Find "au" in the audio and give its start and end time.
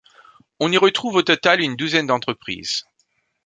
1.17-1.21